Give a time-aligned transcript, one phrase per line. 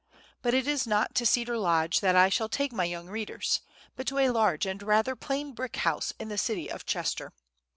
[0.41, 3.61] But it is not to Cedar Lodge that I shall take my young readers,
[3.95, 7.31] but to a large and rather plain brick house in the city of Chester.